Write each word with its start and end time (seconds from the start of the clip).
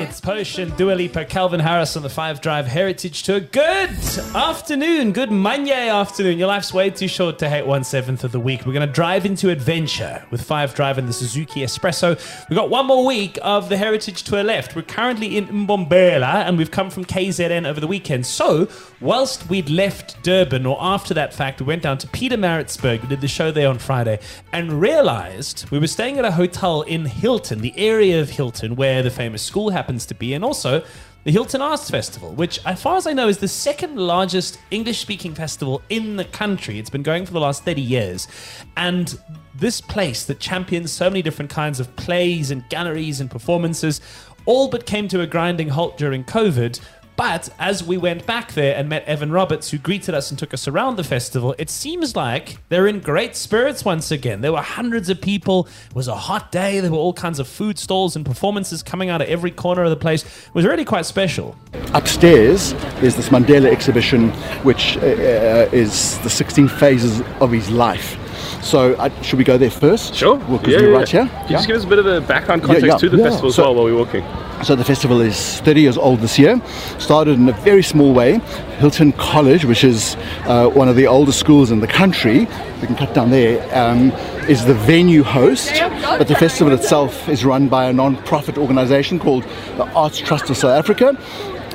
It's 0.00 0.18
Potion, 0.18 0.74
Dua 0.76 0.94
Lipa, 0.94 1.26
Calvin 1.26 1.60
Harris 1.60 1.94
on 1.94 2.02
the 2.02 2.08
Five 2.08 2.40
Drive 2.40 2.66
Heritage 2.66 3.22
Tour. 3.22 3.40
Good 3.40 3.90
afternoon, 4.34 5.12
good 5.12 5.30
Monday 5.30 5.90
afternoon. 5.90 6.38
Your 6.38 6.48
life's 6.48 6.72
way 6.72 6.88
too 6.88 7.06
short 7.06 7.38
to 7.40 7.50
hate 7.50 7.66
one 7.66 7.84
seventh 7.84 8.24
of 8.24 8.32
the 8.32 8.40
week. 8.40 8.64
We're 8.64 8.72
going 8.72 8.88
to 8.88 8.92
drive 8.92 9.26
into 9.26 9.50
adventure 9.50 10.24
with 10.30 10.40
Five 10.40 10.74
Drive 10.74 10.96
and 10.96 11.06
the 11.06 11.12
Suzuki 11.12 11.64
S-Presso. 11.64 12.16
We've 12.48 12.56
got 12.56 12.70
one 12.70 12.86
more 12.86 13.04
week 13.04 13.38
of 13.42 13.68
the 13.68 13.76
Heritage 13.76 14.22
Tour 14.22 14.42
left. 14.42 14.74
We're 14.74 14.82
currently 14.82 15.36
in 15.36 15.48
Mbombela 15.48 16.46
and 16.46 16.56
we've 16.56 16.70
come 16.70 16.88
from 16.88 17.04
KZN 17.04 17.68
over 17.68 17.78
the 17.78 17.86
weekend. 17.86 18.24
So, 18.24 18.68
whilst 19.02 19.50
we'd 19.50 19.68
left 19.68 20.22
Durban, 20.22 20.64
or 20.64 20.78
after 20.80 21.12
that 21.12 21.34
fact, 21.34 21.60
we 21.60 21.66
went 21.66 21.82
down 21.82 21.98
to 21.98 22.06
Pietermaritzburg. 22.06 23.02
We 23.02 23.08
did 23.08 23.20
the 23.20 23.28
show 23.28 23.50
there 23.50 23.68
on 23.68 23.78
Friday 23.78 24.18
and 24.54 24.80
realized 24.80 25.70
we 25.70 25.78
were 25.78 25.86
staying 25.86 26.18
at 26.18 26.24
a 26.24 26.32
hotel 26.32 26.80
in 26.82 27.04
Hilton, 27.04 27.60
the 27.60 27.74
area 27.76 28.18
of 28.18 28.30
Hilton 28.30 28.76
where 28.76 29.02
the 29.02 29.10
famous 29.10 29.42
school 29.42 29.68
happens 29.90 30.06
to 30.06 30.14
be, 30.14 30.34
and 30.34 30.44
also 30.44 30.84
the 31.24 31.32
Hilton 31.32 31.60
Arts 31.60 31.90
Festival, 31.90 32.32
which, 32.34 32.64
as 32.64 32.80
far 32.80 32.96
as 32.96 33.08
I 33.08 33.12
know, 33.12 33.26
is 33.26 33.38
the 33.38 33.48
second 33.48 33.96
largest 33.96 34.56
English 34.70 35.00
speaking 35.00 35.34
festival 35.34 35.82
in 35.88 36.14
the 36.14 36.24
country. 36.24 36.78
It's 36.78 36.90
been 36.90 37.02
going 37.02 37.26
for 37.26 37.32
the 37.32 37.40
last 37.40 37.64
30 37.64 37.82
years. 37.82 38.28
And 38.76 39.18
this 39.56 39.80
place 39.80 40.24
that 40.26 40.38
champions 40.38 40.92
so 40.92 41.10
many 41.10 41.22
different 41.22 41.50
kinds 41.50 41.80
of 41.80 41.94
plays 41.96 42.52
and 42.52 42.66
galleries 42.68 43.20
and 43.20 43.28
performances 43.28 44.00
all 44.46 44.68
but 44.68 44.86
came 44.86 45.08
to 45.08 45.22
a 45.22 45.26
grinding 45.26 45.68
halt 45.68 45.98
during 45.98 46.22
COVID. 46.22 46.80
But 47.20 47.50
as 47.58 47.84
we 47.84 47.98
went 47.98 48.24
back 48.24 48.54
there 48.54 48.74
and 48.74 48.88
met 48.88 49.04
Evan 49.04 49.30
Roberts, 49.30 49.70
who 49.70 49.76
greeted 49.76 50.14
us 50.14 50.30
and 50.30 50.38
took 50.38 50.54
us 50.54 50.66
around 50.66 50.96
the 50.96 51.04
festival, 51.04 51.54
it 51.58 51.68
seems 51.68 52.16
like 52.16 52.56
they're 52.70 52.86
in 52.86 53.00
great 53.00 53.36
spirits 53.36 53.84
once 53.84 54.10
again. 54.10 54.40
There 54.40 54.52
were 54.52 54.62
hundreds 54.62 55.10
of 55.10 55.20
people. 55.20 55.68
It 55.90 55.94
was 55.94 56.08
a 56.08 56.14
hot 56.14 56.50
day. 56.50 56.80
There 56.80 56.90
were 56.90 56.96
all 56.96 57.12
kinds 57.12 57.38
of 57.38 57.46
food 57.46 57.78
stalls 57.78 58.16
and 58.16 58.24
performances 58.24 58.82
coming 58.82 59.10
out 59.10 59.20
of 59.20 59.28
every 59.28 59.50
corner 59.50 59.84
of 59.84 59.90
the 59.90 59.96
place. 59.96 60.24
It 60.24 60.54
was 60.54 60.64
really 60.64 60.86
quite 60.86 61.04
special. 61.04 61.54
Upstairs 61.92 62.72
is 63.02 63.16
this 63.16 63.28
Mandela 63.28 63.70
exhibition, 63.70 64.30
which 64.62 64.96
uh, 64.96 65.00
uh, 65.00 65.68
is 65.72 66.18
the 66.20 66.30
16 66.30 66.68
phases 66.68 67.20
of 67.42 67.52
his 67.52 67.68
life. 67.68 68.16
So, 68.64 68.94
uh, 68.94 69.10
should 69.20 69.38
we 69.38 69.44
go 69.44 69.58
there 69.58 69.70
first? 69.70 70.14
Sure. 70.14 70.36
Well, 70.36 70.58
'cause 70.58 70.68
yeah, 70.68 70.78
we're 70.78 70.92
yeah, 70.92 70.96
right 70.96 71.12
yeah. 71.12 71.24
here. 71.26 71.38
Can 71.40 71.48
you 71.48 71.56
just 71.56 71.66
give 71.66 71.76
us 71.76 71.84
a 71.84 71.86
bit 71.86 71.98
of 71.98 72.06
a 72.06 72.22
background 72.22 72.62
context 72.62 72.86
yeah, 72.86 72.96
to 72.96 73.10
the 73.10 73.18
yeah. 73.18 73.24
festival 73.24 73.50
as 73.50 73.58
well 73.58 73.74
while 73.74 73.84
we're 73.84 73.94
walking? 73.94 74.24
So 74.62 74.76
the 74.76 74.84
festival 74.84 75.22
is 75.22 75.60
30 75.60 75.80
years 75.80 75.96
old 75.96 76.20
this 76.20 76.38
year. 76.38 76.60
Started 76.98 77.38
in 77.38 77.48
a 77.48 77.52
very 77.52 77.82
small 77.82 78.12
way. 78.12 78.40
Hilton 78.78 79.12
College, 79.12 79.64
which 79.64 79.84
is 79.84 80.16
uh, 80.44 80.68
one 80.68 80.86
of 80.86 80.96
the 80.96 81.06
oldest 81.06 81.40
schools 81.40 81.70
in 81.70 81.80
the 81.80 81.86
country, 81.86 82.40
we 82.80 82.86
can 82.86 82.94
cut 82.94 83.14
down 83.14 83.30
there, 83.30 83.58
um, 83.74 84.10
is 84.50 84.66
the 84.66 84.74
venue 84.74 85.22
host. 85.22 85.72
But 86.02 86.28
the 86.28 86.34
festival 86.34 86.74
itself 86.74 87.26
is 87.26 87.42
run 87.42 87.68
by 87.68 87.86
a 87.86 87.92
non-profit 87.92 88.58
organisation 88.58 89.18
called 89.18 89.44
the 89.78 89.90
Arts 89.94 90.18
Trust 90.18 90.50
of 90.50 90.58
South 90.58 90.78
Africa. 90.78 91.16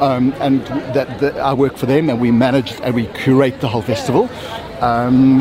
Um, 0.00 0.34
and 0.40 0.66
that, 0.92 1.20
that 1.20 1.38
I 1.38 1.54
work 1.54 1.78
for 1.78 1.86
them, 1.86 2.10
and 2.10 2.20
we 2.20 2.30
manage 2.30 2.72
and 2.82 2.94
we 2.94 3.06
curate 3.06 3.60
the 3.60 3.68
whole 3.68 3.82
festival. 3.82 4.28
Um, 4.82 5.40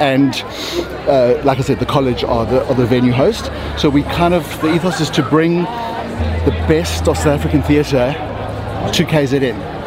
and 0.00 0.42
uh, 1.06 1.42
like 1.44 1.58
I 1.58 1.62
said, 1.62 1.78
the 1.78 1.86
college 1.86 2.24
are 2.24 2.46
the, 2.46 2.66
are 2.68 2.74
the 2.74 2.86
venue 2.86 3.12
host. 3.12 3.50
So 3.76 3.90
we 3.90 4.02
kind 4.04 4.32
of 4.32 4.44
the 4.62 4.74
ethos 4.74 5.00
is 5.00 5.10
to 5.10 5.22
bring 5.22 5.66
the 6.44 6.52
best 6.68 7.08
of 7.08 7.16
South 7.16 7.40
African 7.40 7.62
theatre 7.62 8.12
to 8.92 9.04
KZN. 9.04 9.80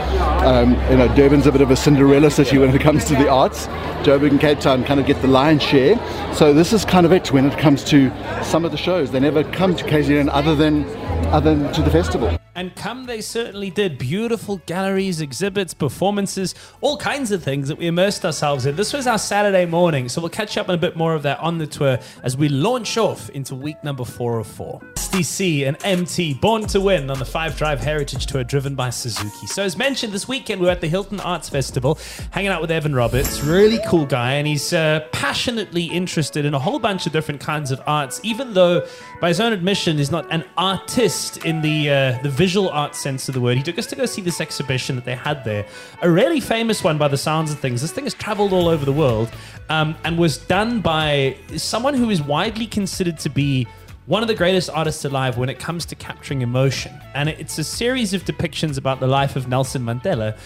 Um, 0.44 0.74
you 0.92 0.98
know, 0.98 1.08
Durban's 1.16 1.48
a 1.48 1.52
bit 1.52 1.62
of 1.62 1.72
a 1.72 1.76
Cinderella 1.76 2.30
city 2.30 2.58
when 2.58 2.76
it 2.76 2.82
comes 2.82 3.06
to 3.06 3.16
the 3.16 3.30
arts. 3.30 3.68
Durban 4.04 4.32
and 4.32 4.40
Cape 4.42 4.60
Town 4.60 4.84
kind 4.84 5.00
of 5.00 5.06
get 5.06 5.22
the 5.22 5.28
lion's 5.28 5.64
share. 5.64 5.96
So 6.34 6.54
this 6.54 6.74
is 6.74 6.84
kind 6.84 7.06
of 7.06 7.14
it 7.14 7.32
when 7.32 7.46
it 7.46 7.58
comes 7.58 7.84
to 7.86 8.12
some 8.44 8.66
of 8.66 8.72
the 8.72 8.78
shows. 8.78 9.12
They 9.12 9.22
never 9.22 9.44
come 9.44 9.76
to 9.76 9.84
KZN 9.86 10.30
other 10.32 10.56
than 10.56 10.86
other 11.28 11.56
than 11.56 11.72
to 11.74 11.82
the 11.82 11.90
festival. 11.90 12.38
And 12.56 12.76
come 12.76 13.06
they 13.06 13.22
certainly 13.22 13.72
did. 13.72 13.98
Beautiful 13.98 14.58
galleries, 14.68 15.22
exhibits, 15.22 15.74
performances, 15.74 16.54
all 16.82 16.98
kinds 16.98 17.32
of 17.32 17.44
things 17.44 17.68
that 17.68 17.78
we 17.80 17.88
immersed 17.88 18.24
ourselves 18.26 18.68
in. 18.68 18.76
This 18.76 18.94
was 18.94 19.08
our 19.08 19.18
Saturday 19.18 19.66
morning, 19.66 20.08
so 20.08 20.22
we'll 20.22 20.30
catch 20.30 20.58
up 20.58 20.70
on 20.70 20.76
a 20.76 20.78
bit 20.78 20.96
more 20.96 21.16
of 21.16 21.24
that 21.24 21.40
on 21.40 21.58
the 21.58 21.66
tour 21.66 21.98
as 22.22 22.38
we 22.38 22.50
launch 22.50 22.98
off 22.98 23.30
into 23.32 23.56
week 23.56 23.84
number 23.84 24.06
four 24.06 24.38
of 24.38 24.46
four. 24.46 24.82
SDC 25.14 25.68
and 25.68 25.78
MT 25.84 26.34
Born 26.36 26.66
to 26.68 26.82
Win 26.82 27.12
on 27.12 27.20
the 27.20 27.26
Five 27.26 27.56
Drive 27.56 27.80
Heritage 27.80 28.26
Tour 28.26 28.44
driven 28.44 28.74
by 28.74 28.90
Suzuki. 28.90 29.46
So 29.46 29.62
as 29.62 29.78
mentioned, 29.78 30.12
this 30.12 30.28
weekend 30.28 30.60
we 30.60 30.66
we're 30.66 30.72
at 30.72 30.82
the 30.82 30.88
Hilton 30.88 31.20
Arts 31.20 31.50
Festival, 31.50 32.00
hanging 32.32 32.50
out 32.50 32.62
with 32.62 32.72
Evan 32.72 32.96
Roberts, 32.96 33.42
really 33.42 33.80
cool 33.86 34.08
guy, 34.08 34.34
and 34.34 34.48
he's 34.48 34.74
uh, 34.74 35.08
passionately 35.12 35.86
interested 35.86 36.46
in 36.46 36.56
a 36.56 36.60
whole 36.60 36.80
bunch 36.80 37.06
of 37.06 37.14
different 37.14 37.42
kinds 37.42 37.70
of 37.70 37.80
arts, 37.86 38.22
even 38.24 38.56
though 38.56 38.88
by 39.22 39.28
his 39.28 39.40
own 39.40 39.54
admission 39.54 39.98
he's 39.98 40.10
not 40.10 40.26
an 40.32 40.44
artist 40.58 41.38
in 41.46 41.62
the 41.62 41.90
uh, 41.90 42.22
the 42.24 42.30
visual 42.44 42.68
art 42.72 42.94
sense 42.94 43.30
of 43.30 43.34
the 43.34 43.40
word. 43.40 43.56
He 43.56 43.64
took 43.64 43.80
us 43.80 43.86
to 43.86 43.96
go 43.96 44.06
see 44.06 44.22
this 44.22 44.42
exhibition 44.42 44.98
that 44.98 45.06
they 45.06 45.16
had 45.16 45.46
there, 45.46 45.66
a 46.02 46.10
really 46.10 46.42
famous 46.42 46.84
one 46.84 46.98
by 46.98 47.08
the 47.08 47.16
sounds 47.16 47.54
of 47.54 47.60
things. 47.60 47.82
This 47.82 47.94
thing 47.94 48.04
has 48.04 48.14
traveled 48.14 48.52
all 48.52 48.68
over 48.68 48.84
the 48.84 48.92
world 48.92 49.30
um, 49.70 49.96
and 50.04 50.18
was 50.18 50.40
done 50.40 50.82
by 50.82 51.38
someone 51.56 51.94
who 51.94 52.10
is 52.10 52.22
widely 52.22 52.68
considered 52.68 53.18
to 53.20 53.30
be 53.30 53.66
one 54.08 54.22
of 54.22 54.28
the 54.28 54.36
greatest 54.36 54.70
artists 54.70 55.06
alive 55.06 55.38
when 55.38 55.48
it 55.48 55.58
comes 55.58 55.86
to 55.86 55.96
capturing 55.96 56.42
emotion. 56.42 56.92
And 57.16 57.30
it's 57.30 57.58
a 57.58 57.64
series 57.64 58.14
of 58.14 58.26
depictions 58.26 58.78
about 58.78 59.00
the 59.00 59.08
life 59.08 59.38
of 59.38 59.48
Nelson 59.48 59.82
Mandela, 59.82 60.38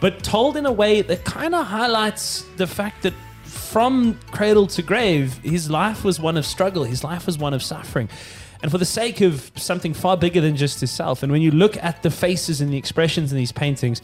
but 0.00 0.24
told 0.24 0.56
in 0.56 0.66
a 0.66 0.72
way 0.72 1.02
that 1.02 1.24
kind 1.24 1.54
of 1.54 1.64
highlights 1.68 2.44
the 2.56 2.66
fact 2.66 3.04
that 3.04 3.14
from 3.44 4.18
cradle 4.32 4.66
to 4.66 4.82
grave, 4.82 5.34
his 5.44 5.70
life 5.70 6.02
was 6.02 6.18
one 6.18 6.36
of 6.36 6.44
struggle, 6.44 6.82
his 6.82 7.04
life 7.04 7.26
was 7.26 7.38
one 7.38 7.54
of 7.54 7.62
suffering. 7.62 8.08
And 8.64 8.70
for 8.70 8.78
the 8.78 8.86
sake 8.86 9.20
of 9.20 9.52
something 9.56 9.92
far 9.92 10.16
bigger 10.16 10.40
than 10.40 10.56
just 10.56 10.80
himself, 10.80 11.22
and 11.22 11.30
when 11.30 11.42
you 11.42 11.50
look 11.50 11.76
at 11.84 12.02
the 12.02 12.10
faces 12.10 12.62
and 12.62 12.72
the 12.72 12.78
expressions 12.78 13.30
in 13.30 13.36
these 13.36 13.52
paintings, 13.52 14.00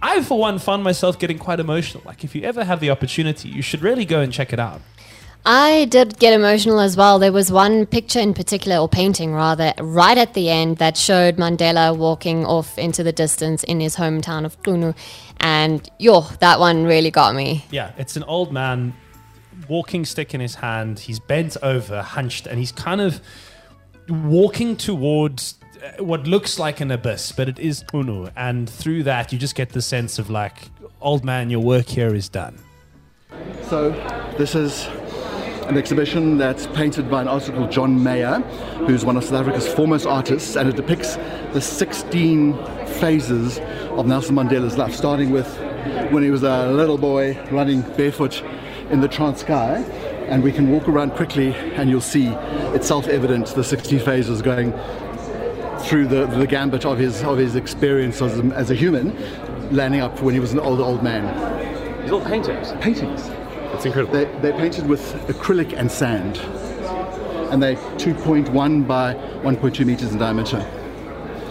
I, 0.00 0.22
for 0.22 0.38
one, 0.38 0.60
found 0.60 0.84
myself 0.84 1.18
getting 1.18 1.36
quite 1.36 1.58
emotional. 1.58 2.04
Like, 2.06 2.22
if 2.22 2.32
you 2.32 2.42
ever 2.42 2.62
have 2.62 2.78
the 2.78 2.90
opportunity, 2.90 3.48
you 3.48 3.60
should 3.60 3.82
really 3.82 4.04
go 4.04 4.20
and 4.20 4.32
check 4.32 4.52
it 4.52 4.60
out. 4.60 4.80
I 5.44 5.86
did 5.86 6.16
get 6.20 6.32
emotional 6.32 6.78
as 6.78 6.96
well. 6.96 7.18
There 7.18 7.32
was 7.32 7.50
one 7.50 7.86
picture 7.86 8.20
in 8.20 8.34
particular, 8.34 8.76
or 8.76 8.88
painting 8.88 9.34
rather, 9.34 9.74
right 9.80 10.16
at 10.16 10.34
the 10.34 10.48
end 10.48 10.76
that 10.76 10.96
showed 10.96 11.36
Mandela 11.36 11.96
walking 11.96 12.46
off 12.46 12.78
into 12.78 13.02
the 13.02 13.10
distance 13.10 13.64
in 13.64 13.80
his 13.80 13.96
hometown 13.96 14.44
of 14.44 14.62
Qunu. 14.62 14.94
And 15.40 15.90
yo, 15.98 16.20
that 16.38 16.60
one 16.60 16.84
really 16.84 17.10
got 17.10 17.34
me. 17.34 17.64
Yeah, 17.72 17.90
it's 17.98 18.16
an 18.16 18.22
old 18.22 18.52
man, 18.52 18.94
walking 19.68 20.04
stick 20.04 20.34
in 20.34 20.40
his 20.40 20.54
hand. 20.54 21.00
He's 21.00 21.18
bent 21.18 21.56
over, 21.64 22.00
hunched, 22.00 22.46
and 22.46 22.60
he's 22.60 22.70
kind 22.70 23.00
of 23.00 23.20
walking 24.08 24.76
towards 24.76 25.54
uh, 25.82 26.02
what 26.02 26.26
looks 26.26 26.58
like 26.58 26.80
an 26.80 26.90
abyss, 26.90 27.32
but 27.32 27.48
it 27.48 27.58
is 27.58 27.84
Qunu. 27.84 28.32
And 28.36 28.68
through 28.68 29.04
that, 29.04 29.32
you 29.32 29.38
just 29.38 29.54
get 29.54 29.70
the 29.70 29.82
sense 29.82 30.18
of 30.18 30.30
like, 30.30 30.70
old 31.00 31.24
man, 31.24 31.50
your 31.50 31.60
work 31.60 31.86
here 31.86 32.14
is 32.14 32.28
done. 32.28 32.58
So 33.62 33.90
this 34.38 34.54
is 34.54 34.86
an 35.68 35.76
exhibition 35.76 36.38
that's 36.38 36.66
painted 36.68 37.10
by 37.10 37.20
an 37.20 37.28
artist 37.28 37.52
called 37.52 37.70
John 37.70 38.02
Meyer, 38.02 38.40
who's 38.86 39.04
one 39.04 39.18
of 39.18 39.24
South 39.24 39.40
Africa's 39.40 39.68
foremost 39.68 40.06
artists, 40.06 40.56
and 40.56 40.68
it 40.68 40.76
depicts 40.76 41.16
the 41.52 41.60
16 41.60 42.54
phases 42.86 43.58
of 43.90 44.06
Nelson 44.06 44.34
Mandela's 44.34 44.78
life, 44.78 44.94
starting 44.94 45.30
with 45.30 45.46
when 46.10 46.22
he 46.22 46.30
was 46.30 46.42
a 46.42 46.70
little 46.72 46.96
boy 46.96 47.38
running 47.50 47.82
barefoot 47.82 48.42
in 48.90 49.00
the 49.02 49.08
Transkei. 49.08 49.84
And 50.28 50.42
we 50.42 50.52
can 50.52 50.70
walk 50.70 50.88
around 50.88 51.12
quickly, 51.12 51.54
and 51.54 51.88
you'll 51.88 52.00
see 52.00 52.28
it's 52.74 52.86
self-evident 52.86 53.46
the 53.54 53.64
16 53.64 53.98
phases 54.00 54.42
going 54.42 54.72
through 55.80 56.06
the, 56.06 56.26
the 56.26 56.46
gambit 56.46 56.84
of 56.84 56.98
his 56.98 57.22
of 57.22 57.38
his 57.38 57.56
experience 57.56 58.20
as 58.20 58.38
a, 58.38 58.42
as 58.54 58.70
a 58.70 58.74
human, 58.74 59.16
landing 59.74 60.00
up 60.00 60.20
when 60.20 60.34
he 60.34 60.40
was 60.40 60.52
an 60.52 60.60
old 60.60 60.80
old 60.80 61.02
man. 61.02 62.02
These 62.02 62.12
all 62.12 62.24
paintings. 62.24 62.72
Paintings. 62.80 63.28
It's 63.74 63.86
incredible. 63.86 64.12
They, 64.12 64.24
they're 64.40 64.58
painted 64.58 64.86
with 64.86 65.00
acrylic 65.28 65.72
and 65.72 65.90
sand. 65.90 66.38
And 67.50 67.62
they're 67.62 67.76
2.1 67.96 68.86
by 68.86 69.14
1.2 69.14 69.86
meters 69.86 70.12
in 70.12 70.18
diameter. 70.18 70.66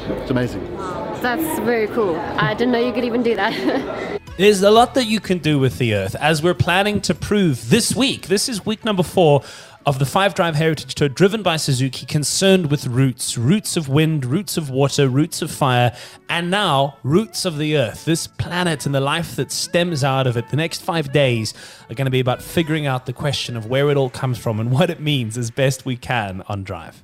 It's 0.10 0.32
amazing. 0.32 0.76
That's 1.22 1.60
very 1.60 1.88
cool. 1.88 2.16
I 2.16 2.54
didn't 2.54 2.72
know 2.72 2.80
you 2.80 2.94
could 2.94 3.06
even 3.06 3.24
do 3.24 3.36
that. 3.36 4.14
There's 4.38 4.62
a 4.62 4.70
lot 4.70 4.94
that 4.94 5.06
you 5.06 5.20
can 5.20 5.40
do 5.40 5.58
with 5.58 5.80
the 5.80 5.96
Earth, 5.96 6.14
as 6.14 6.44
we're 6.44 6.54
planning 6.54 7.02
to 7.02 7.16
prove 7.16 7.72
this 7.72 7.96
week. 7.96 8.28
This 8.28 8.48
is 8.48 8.64
week 8.64 8.86
number 8.86 9.02
four 9.02 9.42
of 9.88 9.98
the 9.98 10.06
Five 10.06 10.36
Drive 10.36 10.54
Heritage 10.54 10.94
Tour, 10.94 11.10
driven 11.10 11.42
by 11.42 11.58
Suzuki, 11.58 12.06
concerned 12.06 12.70
with 12.70 12.86
roots 12.86 13.36
roots 13.36 13.76
of 13.76 13.90
wind, 13.90 14.26
roots 14.26 14.56
of 14.56 14.70
water, 14.70 15.10
roots 15.10 15.42
of 15.42 15.50
fire, 15.50 15.92
and 16.30 16.52
now 16.52 16.98
roots 17.02 17.46
of 17.46 17.58
the 17.58 17.78
Earth. 17.78 18.06
This 18.06 18.28
planet 18.28 18.86
and 18.86 18.94
the 18.94 19.00
life 19.00 19.36
that 19.38 19.52
stems 19.52 20.04
out 20.04 20.28
of 20.28 20.38
it. 20.38 20.50
The 20.50 20.58
next 20.58 20.84
five 20.84 21.12
days 21.12 21.56
are 21.90 21.96
going 21.96 22.06
to 22.06 22.12
be 22.12 22.20
about 22.20 22.44
figuring 22.44 22.86
out 22.86 23.08
the 23.08 23.14
question 23.14 23.58
of 23.58 23.66
where 23.66 23.90
it 23.90 23.98
all 23.98 24.12
comes 24.12 24.38
from 24.38 24.60
and 24.60 24.70
what 24.78 24.92
it 24.92 25.00
means 25.00 25.36
as 25.36 25.50
best 25.50 25.84
we 25.84 25.98
can 25.98 26.44
on 26.48 26.64
Drive. 26.64 27.04